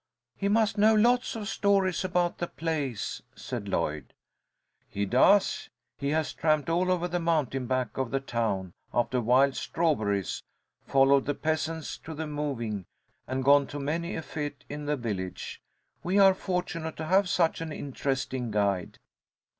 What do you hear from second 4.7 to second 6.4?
"He does. He has